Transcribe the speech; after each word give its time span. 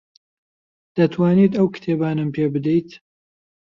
دەتوانیت 0.97 1.53
ئەو 1.55 1.67
کتێبانەم 1.75 2.29
پێ 2.35 2.45
بدەیت؟ 2.53 2.89